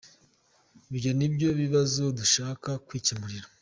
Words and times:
Ibyo 0.91 1.11
ni 1.17 1.27
byo 1.33 1.49
bibazo 1.61 2.03
dushaka 2.17 2.69
kwikemurira. 2.87 3.47